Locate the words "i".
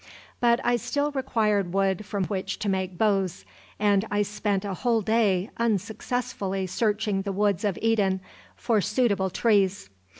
0.63-0.77, 4.09-4.23